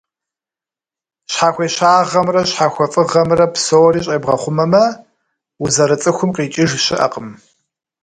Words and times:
Щхьэхуещагъэмрэ 1.31 2.41
щхьэхуэфӀыгъэмрэ 2.49 3.45
псори 3.53 4.01
щӀебгъэхъумэмэ, 4.05 4.83
узэрыцӀыхум 5.63 6.29
къикӀыж 6.35 6.71
щыӀэкъым. 6.83 7.29